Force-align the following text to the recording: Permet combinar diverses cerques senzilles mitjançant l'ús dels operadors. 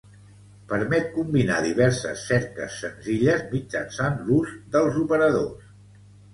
Permet 0.69 1.03
combinar 1.17 1.57
diverses 1.65 2.23
cerques 2.31 2.79
senzilles 2.85 3.47
mitjançant 3.55 4.19
l'ús 4.31 4.59
dels 4.77 5.01
operadors. 5.07 5.73